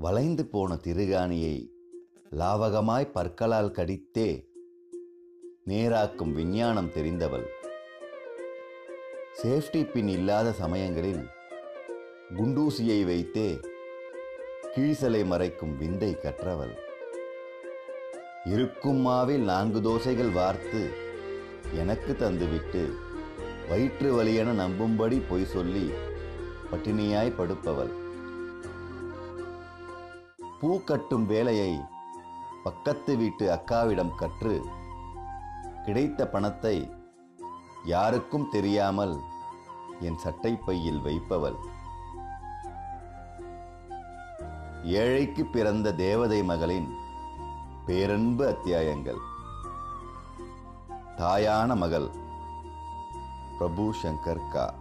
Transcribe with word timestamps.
வளைந்து 0.00 0.46
போன 0.46 0.74
திருகாணியை 0.74 1.70
லாவகமாய் 2.30 3.12
பற்களால் 3.12 3.70
கடித்தே 3.70 4.48
நேராக்கும் 5.64 6.32
விஞ்ஞானம் 6.32 6.90
தெரிந்தவள். 6.96 7.46
சேஃப்டி 9.42 9.90
பின் 9.92 10.08
இல்லாத 10.08 10.52
சமயங்களில் 10.52 11.24
குண்டூசியை 12.36 13.04
வைத்தே 13.04 13.48
கீழ்சலை 14.74 15.26
மறைக்கும் 15.26 15.76
விந்தை 15.76 16.12
கற்றவள். 16.14 16.74
இருக்கும் 18.44 19.00
மாவில் 19.00 19.42
நான்கு 19.42 19.80
தோசைகள் 19.80 20.32
வார்த்து 20.32 20.88
எனக்கு 21.74 22.12
தந்துவிட்டு 22.12 22.92
வயிற்று 23.68 24.10
வலியென 24.18 24.52
நம்பும்படி 24.64 25.20
பொய் 25.28 25.44
சொல்லி 25.44 25.90
பட்டினியாய் 26.70 27.38
படுப்பவள். 27.38 28.06
பூ 30.60 30.80
கட்டும் 30.84 31.26
வேலையை 31.26 31.80
பக்கத்து 32.64 33.16
வீட்டு 33.16 33.44
அக்காவிடம் 33.50 34.14
கற்று 34.14 34.54
கிடைத்த 35.84 36.28
பணத்தை 36.28 36.90
யாருக்கும் 37.84 38.48
தெரியாமல் 38.50 39.14
என் 40.00 40.18
சட்டை 40.18 40.56
பையில் 40.56 41.00
வைப்பவள். 41.00 41.58
ஏழைக்கு 44.82 45.44
பிறந்த 45.44 45.94
தேவதை 45.94 46.42
மகளின் 46.42 46.88
பேரன்பு 47.86 48.46
அத்தியாயங்கள். 48.48 49.20
தாயான 51.16 51.76
மகள் 51.76 52.10
பிரபு 53.58 53.94
சங்கர் 54.02 54.48
கா. 54.48 54.74